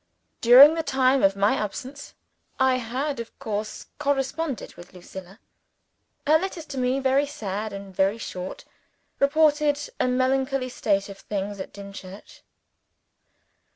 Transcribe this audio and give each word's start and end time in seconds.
During 0.41 0.73
the 0.73 0.81
time 0.81 1.21
of 1.21 1.35
my 1.35 1.53
absence, 1.53 2.15
I 2.59 2.77
had 2.77 3.19
of 3.19 3.37
course 3.37 3.85
corresponded 3.99 4.73
with 4.73 4.93
Lucilla. 4.93 5.39
Her 6.25 6.39
letters 6.39 6.65
to 6.73 6.79
me 6.79 6.99
very 6.99 7.27
sad 7.27 7.71
and 7.71 7.95
very 7.95 8.17
short 8.17 8.65
reported 9.19 9.79
a 9.99 10.07
melancholy 10.07 10.69
state 10.69 11.07
of 11.07 11.19
things 11.19 11.59
at 11.59 11.71
Dimchurch. 11.71 12.41